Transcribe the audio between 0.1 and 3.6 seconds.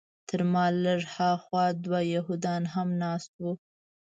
تر ما لږ هاخوا دوه یهودان هم ناست وو.